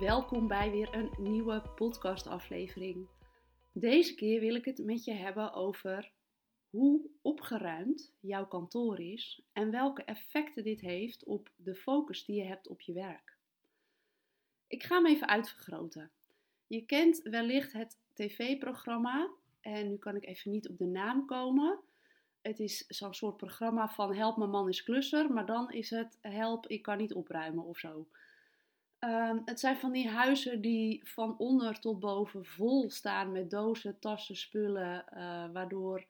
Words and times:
Welkom 0.00 0.48
bij 0.48 0.70
weer 0.70 0.94
een 0.94 1.10
nieuwe 1.18 1.62
podcastaflevering. 1.74 3.08
Deze 3.72 4.14
keer 4.14 4.40
wil 4.40 4.54
ik 4.54 4.64
het 4.64 4.78
met 4.78 5.04
je 5.04 5.12
hebben 5.12 5.52
over 5.52 6.12
hoe 6.70 7.10
opgeruimd 7.22 8.12
jouw 8.20 8.46
kantoor 8.46 9.00
is 9.00 9.42
en 9.52 9.70
welke 9.70 10.04
effecten 10.04 10.64
dit 10.64 10.80
heeft 10.80 11.24
op 11.24 11.50
de 11.56 11.74
focus 11.74 12.24
die 12.24 12.36
je 12.36 12.44
hebt 12.44 12.68
op 12.68 12.80
je 12.80 12.92
werk. 12.92 13.36
Ik 14.66 14.82
ga 14.82 14.94
hem 14.94 15.06
even 15.06 15.28
uitvergroten. 15.28 16.10
Je 16.66 16.84
kent 16.84 17.22
wellicht 17.22 17.72
het 17.72 17.98
tv-programma 18.12 19.30
en 19.60 19.88
nu 19.88 19.96
kan 19.96 20.16
ik 20.16 20.26
even 20.26 20.50
niet 20.50 20.68
op 20.68 20.78
de 20.78 20.86
naam 20.86 21.26
komen. 21.26 21.80
Het 22.42 22.58
is 22.58 22.86
zo'n 22.86 23.14
soort 23.14 23.36
programma 23.36 23.88
van 23.88 24.14
help 24.14 24.36
mijn 24.36 24.50
man 24.50 24.68
is 24.68 24.82
klusser, 24.82 25.32
maar 25.32 25.46
dan 25.46 25.72
is 25.72 25.90
het 25.90 26.18
help 26.20 26.66
ik 26.66 26.82
kan 26.82 26.98
niet 26.98 27.14
opruimen 27.14 27.64
of 27.64 27.78
zo. 27.78 28.06
Ehm, 29.04 29.38
het 29.44 29.60
zijn 29.60 29.76
van 29.76 29.92
die 29.92 30.08
huizen 30.08 30.60
die 30.60 31.00
van 31.04 31.38
onder 31.38 31.80
tot 31.80 32.00
boven 32.00 32.44
vol 32.44 32.90
staan 32.90 33.32
met 33.32 33.50
dozen, 33.50 33.98
tassen, 33.98 34.36
spullen, 34.36 35.04
uh, 35.14 35.52
waardoor 35.52 36.06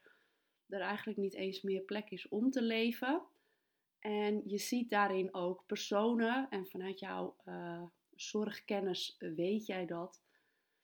er 0.68 0.80
eigenlijk 0.80 1.18
niet 1.18 1.34
eens 1.34 1.62
meer 1.62 1.80
plek 1.80 2.10
is 2.10 2.28
om 2.28 2.50
te 2.50 2.62
leven. 2.62 3.22
En 3.98 4.42
je 4.46 4.58
ziet 4.58 4.90
daarin 4.90 5.34
ook 5.34 5.62
personen, 5.66 6.46
en 6.50 6.66
vanuit 6.66 6.98
jouw 6.98 7.36
uh, 7.48 7.82
zorgkennis 8.14 9.16
weet 9.18 9.66
jij 9.66 9.86
dat. 9.86 10.22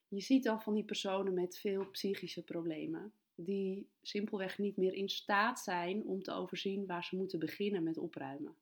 Je 0.08 0.20
ziet 0.20 0.44
dan 0.44 0.62
van 0.62 0.74
die 0.74 0.84
personen 0.84 1.34
met 1.34 1.58
veel 1.58 1.86
psychische 1.90 2.44
problemen, 2.44 3.12
die 3.34 3.88
simpelweg 4.02 4.58
niet 4.58 4.76
meer 4.76 4.92
in 4.92 5.08
staat 5.08 5.60
zijn 5.60 6.04
om 6.04 6.22
te 6.22 6.32
overzien 6.32 6.86
waar 6.86 7.04
ze 7.04 7.16
moeten 7.16 7.38
beginnen 7.38 7.82
met 7.82 7.98
opruimen. 7.98 8.54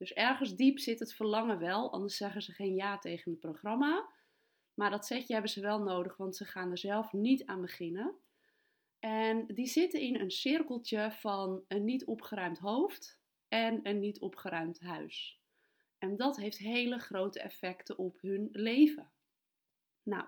Dus 0.00 0.12
ergens 0.12 0.56
diep 0.56 0.78
zit 0.78 0.98
het 0.98 1.14
verlangen 1.14 1.58
wel, 1.58 1.92
anders 1.92 2.16
zeggen 2.16 2.42
ze 2.42 2.52
geen 2.52 2.74
ja 2.74 2.98
tegen 2.98 3.30
het 3.30 3.40
programma. 3.40 4.08
Maar 4.74 4.90
dat 4.90 5.06
setje 5.06 5.32
hebben 5.32 5.50
ze 5.50 5.60
wel 5.60 5.82
nodig, 5.82 6.16
want 6.16 6.36
ze 6.36 6.44
gaan 6.44 6.70
er 6.70 6.78
zelf 6.78 7.12
niet 7.12 7.46
aan 7.46 7.60
beginnen. 7.60 8.14
En 8.98 9.46
die 9.46 9.66
zitten 9.66 10.00
in 10.00 10.20
een 10.20 10.30
cirkeltje 10.30 11.12
van 11.12 11.64
een 11.68 11.84
niet 11.84 12.04
opgeruimd 12.04 12.58
hoofd 12.58 13.20
en 13.48 13.80
een 13.82 13.98
niet 13.98 14.20
opgeruimd 14.20 14.80
huis. 14.80 15.40
En 15.98 16.16
dat 16.16 16.36
heeft 16.36 16.58
hele 16.58 16.98
grote 16.98 17.40
effecten 17.40 17.98
op 17.98 18.20
hun 18.20 18.48
leven. 18.52 19.10
Nou, 20.02 20.26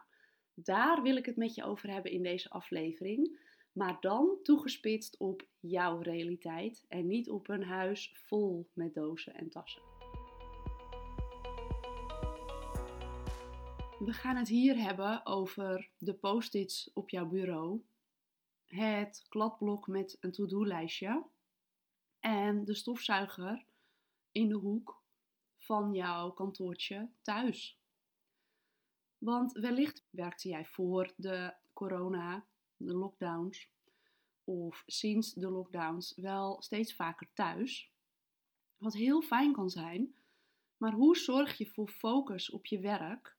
daar 0.55 1.03
wil 1.03 1.17
ik 1.17 1.27
het 1.27 1.37
met 1.37 1.55
je 1.55 1.65
over 1.65 1.91
hebben 1.91 2.13
in 2.13 2.23
deze 2.23 2.51
aflevering 2.51 3.39
maar 3.73 4.01
dan 4.01 4.39
toegespitst 4.43 5.17
op 5.17 5.47
jouw 5.61 6.01
realiteit 6.01 6.85
en 6.89 7.07
niet 7.07 7.31
op 7.31 7.49
een 7.49 7.65
huis 7.65 8.13
vol 8.15 8.71
met 8.73 8.95
dozen 8.95 9.35
en 9.35 9.51
tassen. 9.51 9.83
We 13.99 14.13
gaan 14.13 14.37
het 14.37 14.49
hier 14.49 14.77
hebben 14.77 15.27
over 15.27 15.91
de 15.99 16.15
post-its 16.15 16.91
op 16.95 17.11
jouw 17.11 17.27
bureau, 17.27 17.83
het 18.67 19.27
kladblok 19.29 19.87
met 19.87 20.17
een 20.21 20.33
to-do-lijstje 20.33 21.25
en 22.21 22.65
de 22.65 22.75
stofzuiger 22.75 23.65
in 24.33 24.49
de 24.49 24.55
hoek 24.55 25.03
van 25.59 25.93
jouw 25.95 26.31
kantoortje 26.31 27.11
thuis. 27.23 27.81
Want 29.19 29.53
wellicht 29.53 30.05
werkte 30.11 30.49
jij 30.49 30.65
voor 30.65 31.13
de 31.17 31.55
corona 31.73 32.47
de 32.85 32.95
lockdowns 32.95 33.71
of 34.45 34.83
sinds 34.87 35.33
de 35.33 35.51
lockdowns 35.51 36.15
wel 36.17 36.63
steeds 36.63 36.95
vaker 36.95 37.29
thuis. 37.33 37.91
Wat 38.77 38.95
heel 38.95 39.23
fijn 39.23 39.53
kan 39.53 39.71
zijn. 39.71 40.15
Maar 40.77 40.93
hoe 40.93 41.17
zorg 41.17 41.59
je 41.59 41.67
voor 41.67 41.89
focus 41.89 42.51
op 42.51 42.67
je 42.67 42.81
werk 42.81 43.37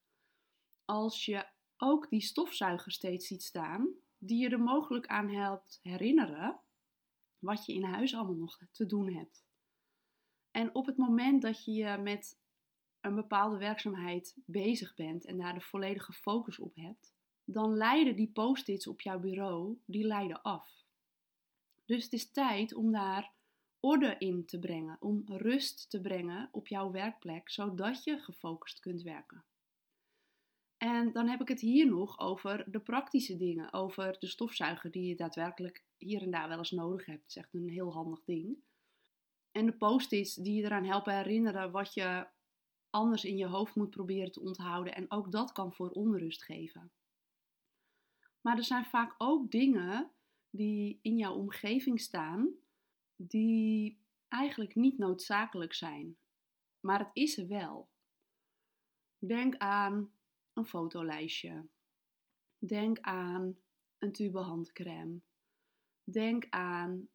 als 0.85 1.25
je 1.25 1.47
ook 1.77 2.09
die 2.09 2.21
stofzuiger 2.21 2.91
steeds 2.91 3.27
ziet 3.27 3.43
staan, 3.43 3.87
die 4.17 4.41
je 4.41 4.49
er 4.49 4.59
mogelijk 4.59 5.07
aan 5.07 5.29
helpt 5.29 5.79
herinneren 5.81 6.59
wat 7.39 7.65
je 7.65 7.73
in 7.73 7.83
huis 7.83 8.15
allemaal 8.15 8.35
nog 8.35 8.59
te 8.71 8.85
doen 8.85 9.13
hebt? 9.13 9.45
En 10.51 10.75
op 10.75 10.85
het 10.85 10.97
moment 10.97 11.41
dat 11.41 11.65
je 11.65 11.71
je 11.71 11.97
met 11.97 12.39
een 13.01 13.15
bepaalde 13.15 13.57
werkzaamheid 13.57 14.35
bezig 14.45 14.95
bent 14.95 15.25
en 15.25 15.37
daar 15.37 15.53
de 15.53 15.61
volledige 15.61 16.13
focus 16.13 16.59
op 16.59 16.75
hebt, 16.75 17.12
dan 17.45 17.77
leiden 17.77 18.15
die 18.15 18.31
post-its 18.31 18.87
op 18.87 19.01
jouw 19.01 19.19
bureau, 19.19 19.77
die 19.85 20.05
leiden 20.05 20.41
af. 20.41 20.85
Dus 21.85 22.03
het 22.03 22.13
is 22.13 22.31
tijd 22.31 22.73
om 22.73 22.91
daar 22.91 23.33
orde 23.79 24.15
in 24.19 24.45
te 24.45 24.59
brengen, 24.59 24.97
om 24.99 25.23
rust 25.25 25.89
te 25.89 26.01
brengen 26.01 26.49
op 26.51 26.67
jouw 26.67 26.91
werkplek, 26.91 27.49
zodat 27.49 28.03
je 28.03 28.17
gefocust 28.17 28.79
kunt 28.79 29.01
werken. 29.01 29.45
En 30.77 31.11
dan 31.11 31.27
heb 31.27 31.41
ik 31.41 31.47
het 31.47 31.59
hier 31.59 31.87
nog 31.87 32.19
over 32.19 32.71
de 32.71 32.79
praktische 32.79 33.37
dingen, 33.37 33.73
over 33.73 34.15
de 34.19 34.27
stofzuiger 34.27 34.91
die 34.91 35.07
je 35.07 35.15
daadwerkelijk 35.15 35.85
hier 35.97 36.21
en 36.21 36.31
daar 36.31 36.47
wel 36.47 36.57
eens 36.57 36.71
nodig 36.71 37.05
hebt. 37.05 37.19
Dat 37.19 37.29
is 37.29 37.35
echt 37.35 37.53
een 37.53 37.69
heel 37.69 37.93
handig 37.93 38.23
ding. 38.23 38.57
En 39.51 39.65
de 39.65 39.71
post-its 39.71 40.35
die 40.35 40.55
je 40.55 40.63
eraan 40.63 40.85
helpen 40.85 41.15
herinneren 41.15 41.71
wat 41.71 41.93
je 41.93 42.27
anders 42.89 43.25
in 43.25 43.37
je 43.37 43.47
hoofd 43.47 43.75
moet 43.75 43.89
proberen 43.89 44.31
te 44.31 44.41
onthouden. 44.41 44.95
En 44.95 45.11
ook 45.11 45.31
dat 45.31 45.51
kan 45.51 45.73
voor 45.73 45.89
onrust 45.89 46.43
geven. 46.43 46.91
Maar 48.43 48.57
er 48.57 48.63
zijn 48.63 48.85
vaak 48.85 49.15
ook 49.17 49.51
dingen 49.51 50.11
die 50.49 50.99
in 51.01 51.17
jouw 51.17 51.33
omgeving 51.33 52.01
staan, 52.01 52.55
die 53.15 54.01
eigenlijk 54.27 54.75
niet 54.75 54.97
noodzakelijk 54.97 55.73
zijn. 55.73 56.17
Maar 56.79 56.99
het 56.99 57.09
is 57.13 57.37
er 57.37 57.47
wel. 57.47 57.89
Denk 59.17 59.57
aan 59.57 60.11
een 60.53 60.65
fotolijstje. 60.65 61.67
Denk 62.57 62.99
aan 62.99 63.57
een 63.97 64.11
tube 64.11 64.39
handcrème. 64.39 65.21
Denk 66.03 66.47
aan 66.49 67.09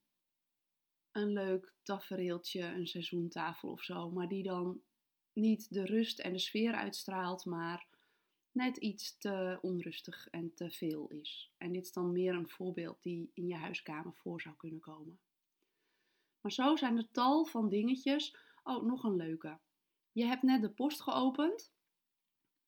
een 1.12 1.32
leuk 1.32 1.74
tafereeltje, 1.82 2.62
een 2.62 2.86
seizoentafel 2.86 3.70
of 3.70 3.82
zo, 3.82 4.10
maar 4.10 4.28
die 4.28 4.42
dan 4.42 4.82
niet 5.32 5.72
de 5.72 5.84
rust 5.84 6.18
en 6.18 6.32
de 6.32 6.38
sfeer 6.38 6.72
uitstraalt, 6.72 7.44
maar 7.44 7.88
net 8.52 8.76
iets 8.76 9.18
te 9.18 9.58
onrustig 9.62 10.28
en 10.30 10.54
te 10.54 10.70
veel 10.70 11.08
is. 11.08 11.52
En 11.56 11.72
dit 11.72 11.84
is 11.84 11.92
dan 11.92 12.12
meer 12.12 12.34
een 12.34 12.48
voorbeeld 12.48 13.02
die 13.02 13.30
in 13.34 13.46
je 13.46 13.56
huiskamer 13.56 14.14
voor 14.14 14.40
zou 14.40 14.56
kunnen 14.56 14.80
komen. 14.80 15.20
Maar 16.40 16.52
zo 16.52 16.76
zijn 16.76 16.96
er 16.96 17.10
tal 17.10 17.46
van 17.46 17.68
dingetjes. 17.68 18.36
Oh, 18.62 18.84
nog 18.84 19.04
een 19.04 19.16
leuke. 19.16 19.58
Je 20.12 20.24
hebt 20.24 20.42
net 20.42 20.62
de 20.62 20.70
post 20.70 21.00
geopend 21.00 21.72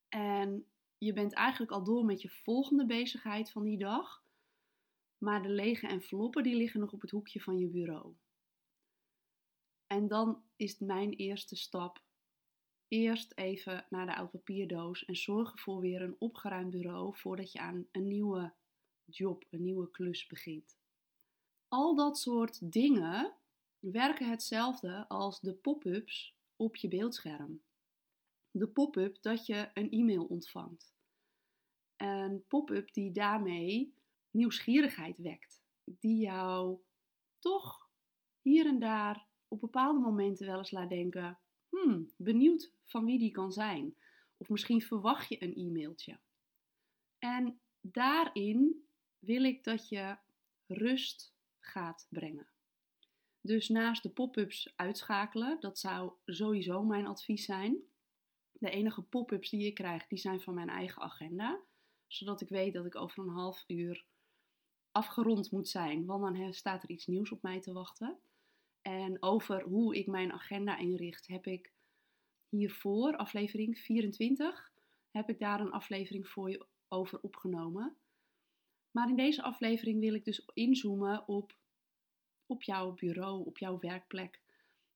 en 0.08 0.66
je 0.98 1.12
bent 1.12 1.32
eigenlijk 1.32 1.72
al 1.72 1.84
door 1.84 2.04
met 2.04 2.22
je 2.22 2.28
volgende 2.28 2.86
bezigheid 2.86 3.50
van 3.50 3.64
die 3.64 3.78
dag. 3.78 4.24
Maar 5.18 5.42
de 5.42 5.48
lege 5.48 5.86
enveloppen 5.86 6.42
die 6.42 6.56
liggen 6.56 6.80
nog 6.80 6.92
op 6.92 7.00
het 7.00 7.10
hoekje 7.10 7.40
van 7.40 7.58
je 7.58 7.66
bureau. 7.66 8.14
En 9.86 10.08
dan 10.08 10.42
is 10.56 10.78
mijn 10.78 11.12
eerste 11.12 11.56
stap 11.56 12.02
eerst 12.90 13.32
even 13.36 13.86
naar 13.90 14.06
de 14.06 14.16
oud 14.16 14.30
papierdoos 14.30 15.04
en 15.04 15.16
zorg 15.16 15.52
ervoor 15.52 15.80
weer 15.80 16.02
een 16.02 16.16
opgeruimd 16.18 16.70
bureau 16.70 17.16
voordat 17.16 17.52
je 17.52 17.58
aan 17.58 17.86
een 17.92 18.08
nieuwe 18.08 18.52
job, 19.04 19.44
een 19.50 19.62
nieuwe 19.62 19.90
klus 19.90 20.26
begint. 20.26 20.78
Al 21.68 21.94
dat 21.94 22.18
soort 22.18 22.72
dingen 22.72 23.34
werken 23.78 24.30
hetzelfde 24.30 25.08
als 25.08 25.40
de 25.40 25.54
pop-ups 25.54 26.34
op 26.56 26.76
je 26.76 26.88
beeldscherm. 26.88 27.62
De 28.50 28.68
pop-up 28.68 29.22
dat 29.22 29.46
je 29.46 29.70
een 29.74 29.90
e-mail 29.90 30.24
ontvangt. 30.24 30.94
Een 31.96 32.44
pop-up 32.48 32.92
die 32.92 33.12
daarmee 33.12 33.94
nieuwsgierigheid 34.30 35.18
wekt, 35.18 35.62
die 35.84 36.20
jou 36.20 36.78
toch 37.38 37.88
hier 38.42 38.66
en 38.66 38.78
daar 38.78 39.26
op 39.48 39.60
bepaalde 39.60 39.98
momenten 39.98 40.46
wel 40.46 40.58
eens 40.58 40.70
laat 40.70 40.88
denken: 40.88 41.38
hmm, 41.70 42.10
benieuwd 42.16 42.72
van 42.84 43.04
wie 43.04 43.18
die 43.18 43.30
kan 43.30 43.52
zijn. 43.52 43.94
Of 44.36 44.48
misschien 44.48 44.82
verwacht 44.82 45.28
je 45.28 45.42
een 45.42 45.54
e-mailtje. 45.54 46.18
En 47.18 47.60
daarin 47.80 48.84
wil 49.18 49.44
ik 49.44 49.64
dat 49.64 49.88
je 49.88 50.16
rust 50.66 51.34
gaat 51.58 52.06
brengen. 52.08 52.48
Dus 53.40 53.68
naast 53.68 54.02
de 54.02 54.10
pop-ups 54.10 54.72
uitschakelen, 54.76 55.60
dat 55.60 55.78
zou 55.78 56.12
sowieso 56.24 56.82
mijn 56.82 57.06
advies 57.06 57.44
zijn. 57.44 57.78
De 58.52 58.70
enige 58.70 59.02
pop-ups 59.02 59.50
die 59.50 59.66
ik 59.66 59.74
krijg, 59.74 60.06
die 60.06 60.18
zijn 60.18 60.40
van 60.40 60.54
mijn 60.54 60.68
eigen 60.68 61.02
agenda. 61.02 61.60
Zodat 62.06 62.40
ik 62.40 62.48
weet 62.48 62.72
dat 62.72 62.86
ik 62.86 62.96
over 62.96 63.24
een 63.24 63.32
half 63.32 63.64
uur 63.66 64.04
afgerond 64.92 65.50
moet 65.50 65.68
zijn, 65.68 66.06
want 66.06 66.36
dan 66.36 66.54
staat 66.54 66.82
er 66.82 66.90
iets 66.90 67.06
nieuws 67.06 67.30
op 67.30 67.42
mij 67.42 67.60
te 67.60 67.72
wachten. 67.72 68.18
En 68.90 69.22
over 69.22 69.62
hoe 69.62 69.96
ik 69.96 70.06
mijn 70.06 70.32
agenda 70.32 70.76
inricht, 70.76 71.26
heb 71.26 71.46
ik 71.46 71.72
hiervoor, 72.48 73.16
aflevering 73.16 73.78
24, 73.78 74.72
heb 75.10 75.28
ik 75.28 75.38
daar 75.38 75.60
een 75.60 75.70
aflevering 75.70 76.28
voor 76.28 76.50
je 76.50 76.66
over 76.88 77.20
opgenomen. 77.20 77.96
Maar 78.90 79.08
in 79.08 79.16
deze 79.16 79.42
aflevering 79.42 80.00
wil 80.00 80.14
ik 80.14 80.24
dus 80.24 80.48
inzoomen 80.54 81.28
op, 81.28 81.56
op 82.46 82.62
jouw 82.62 82.92
bureau, 82.92 83.44
op 83.44 83.58
jouw 83.58 83.78
werkplek. 83.78 84.40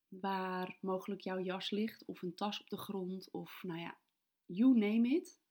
Waar 0.07 0.77
mogelijk 0.81 1.21
jouw 1.21 1.39
jas 1.39 1.69
ligt, 1.69 2.05
of 2.05 2.21
een 2.21 2.35
tas 2.35 2.61
op 2.61 2.69
de 2.69 2.77
grond, 2.77 3.31
of 3.31 3.63
nou 3.63 3.79
ja, 3.79 3.97
you 4.45 4.77
name 4.77 5.07
it. 5.09 5.41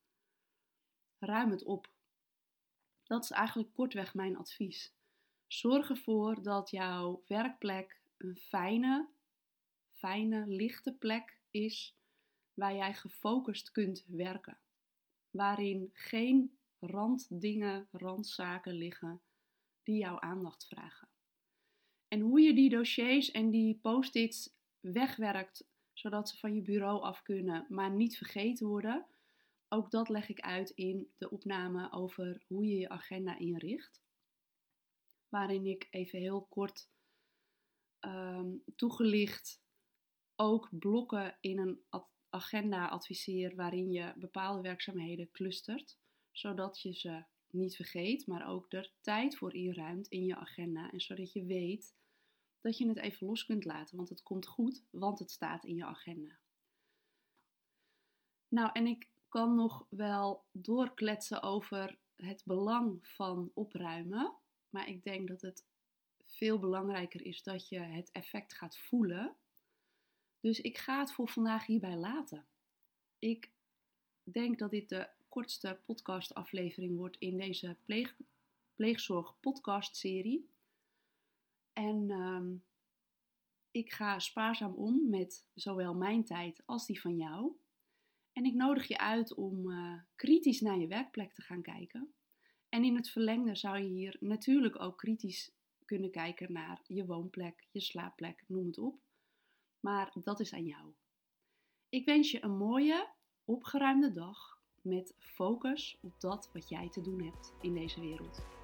Ruim 1.18 1.50
het 1.50 1.64
op. 1.64 1.88
Dat 3.02 3.24
is 3.24 3.30
eigenlijk 3.30 3.72
kortweg 3.74 4.14
mijn 4.14 4.36
advies. 4.36 4.94
Zorg 5.46 5.90
ervoor 5.90 6.42
dat 6.42 6.70
jouw 6.70 7.22
werkplek 7.26 8.02
een 8.16 8.36
fijne, 8.36 9.08
fijne, 9.92 10.46
lichte 10.46 10.92
plek 10.92 11.38
is 11.50 11.96
waar 12.54 12.74
jij 12.74 12.94
gefocust 12.94 13.70
kunt 13.70 14.04
werken. 14.06 14.58
Waarin 15.30 15.90
geen 15.92 16.58
randdingen, 16.78 17.88
randzaken 17.90 18.74
liggen 18.74 19.20
die 19.82 19.98
jouw 19.98 20.20
aandacht 20.20 20.66
vragen. 20.66 21.08
En 22.08 22.20
hoe 22.20 22.40
je 22.40 22.54
die 22.54 22.70
dossiers 22.70 23.30
en 23.30 23.50
die 23.50 23.78
post-its 23.82 24.50
wegwerkt, 24.80 25.64
zodat 25.92 26.28
ze 26.28 26.38
van 26.38 26.54
je 26.54 26.62
bureau 26.62 27.02
af 27.02 27.22
kunnen, 27.22 27.66
maar 27.68 27.90
niet 27.90 28.16
vergeten 28.16 28.66
worden. 28.66 29.06
Ook 29.68 29.90
dat 29.90 30.08
leg 30.08 30.28
ik 30.28 30.40
uit 30.40 30.70
in 30.70 31.10
de 31.18 31.30
opname 31.30 31.92
over 31.92 32.42
hoe 32.46 32.66
je 32.66 32.76
je 32.76 32.88
agenda 32.88 33.38
inricht. 33.38 34.02
Waarin 35.28 35.66
ik 35.66 35.88
even 35.90 36.18
heel 36.18 36.46
kort 36.50 36.88
um, 38.06 38.62
toegelicht 38.76 39.62
ook 40.36 40.68
blokken 40.70 41.36
in 41.40 41.58
een 41.58 41.80
agenda 42.28 42.88
adviseer 42.88 43.54
waarin 43.54 43.90
je 43.90 44.12
bepaalde 44.16 44.62
werkzaamheden 44.62 45.30
clustert, 45.30 45.98
zodat 46.30 46.80
je 46.80 46.92
ze 46.92 47.24
niet 47.50 47.76
vergeet, 47.76 48.26
maar 48.26 48.48
ook 48.48 48.72
er 48.72 48.92
tijd 49.00 49.36
voor 49.36 49.54
inruimt 49.54 50.08
in 50.08 50.24
je 50.24 50.36
agenda 50.36 50.90
en 50.90 51.00
zodat 51.00 51.32
je 51.32 51.44
weet 51.44 51.94
dat 52.60 52.78
je 52.78 52.88
het 52.88 52.98
even 52.98 53.26
los 53.26 53.44
kunt 53.44 53.64
laten, 53.64 53.96
want 53.96 54.08
het 54.08 54.22
komt 54.22 54.46
goed, 54.46 54.84
want 54.90 55.18
het 55.18 55.30
staat 55.30 55.64
in 55.64 55.74
je 55.74 55.84
agenda. 55.84 56.38
Nou, 58.48 58.70
en 58.72 58.86
ik 58.86 59.10
kan 59.28 59.54
nog 59.54 59.86
wel 59.88 60.44
doorkletsen 60.52 61.42
over 61.42 61.98
het 62.14 62.42
belang 62.44 63.08
van 63.08 63.50
opruimen, 63.54 64.36
maar 64.68 64.88
ik 64.88 65.04
denk 65.04 65.28
dat 65.28 65.40
het 65.40 65.66
veel 66.44 66.58
belangrijker 66.58 67.26
is 67.26 67.42
dat 67.42 67.68
je 67.68 67.78
het 67.78 68.10
effect 68.12 68.54
gaat 68.54 68.78
voelen. 68.78 69.36
Dus 70.40 70.60
ik 70.60 70.78
ga 70.78 70.98
het 70.98 71.12
voor 71.12 71.28
vandaag 71.28 71.66
hierbij 71.66 71.96
laten. 71.96 72.46
Ik 73.18 73.50
denk 74.22 74.58
dat 74.58 74.70
dit 74.70 74.88
de 74.88 75.08
kortste 75.28 75.80
podcastaflevering 75.84 76.96
wordt 76.96 77.16
in 77.16 77.36
deze 77.36 77.76
pleeg, 77.84 78.16
pleegzorg 78.74 79.40
podcast 79.40 79.96
serie. 79.96 80.48
En 81.72 82.10
ehm, 82.10 82.54
ik 83.70 83.92
ga 83.92 84.18
spaarzaam 84.18 84.74
om 84.74 85.08
met 85.10 85.46
zowel 85.54 85.94
mijn 85.94 86.24
tijd 86.24 86.62
als 86.66 86.86
die 86.86 87.00
van 87.00 87.16
jou. 87.16 87.52
En 88.32 88.44
ik 88.44 88.54
nodig 88.54 88.88
je 88.88 88.98
uit 88.98 89.34
om 89.34 89.70
uh, 89.70 90.00
kritisch 90.16 90.60
naar 90.60 90.78
je 90.78 90.86
werkplek 90.86 91.32
te 91.32 91.42
gaan 91.42 91.62
kijken. 91.62 92.14
En 92.68 92.84
in 92.84 92.96
het 92.96 93.10
verlengde 93.10 93.54
zou 93.54 93.78
je 93.78 93.88
hier 93.88 94.16
natuurlijk 94.20 94.80
ook 94.80 94.98
kritisch 94.98 95.52
kunnen 95.84 96.10
kijken 96.10 96.52
naar 96.52 96.80
je 96.86 97.06
woonplek, 97.06 97.66
je 97.70 97.80
slaapplek, 97.80 98.44
noem 98.46 98.66
het 98.66 98.78
op. 98.78 99.00
Maar 99.80 100.12
dat 100.22 100.40
is 100.40 100.52
aan 100.52 100.66
jou. 100.66 100.92
Ik 101.88 102.04
wens 102.04 102.30
je 102.30 102.44
een 102.44 102.56
mooie, 102.56 103.12
opgeruimde 103.44 104.12
dag 104.12 104.58
met 104.82 105.14
focus 105.18 105.98
op 106.00 106.20
dat 106.20 106.50
wat 106.52 106.68
jij 106.68 106.88
te 106.88 107.00
doen 107.00 107.22
hebt 107.22 107.52
in 107.60 107.74
deze 107.74 108.00
wereld. 108.00 108.63